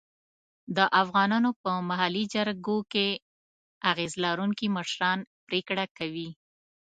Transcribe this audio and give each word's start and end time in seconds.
د 0.77 0.79
افغانانو 1.01 1.49
په 1.61 1.71
محلي 1.89 2.23
جرګو 2.33 2.77
کې 2.91 3.07
اغېز 3.91 4.13
لرونکي 4.25 4.67
مشران 4.77 5.19
پرېکړه 5.47 5.85
کوي. 5.97 6.29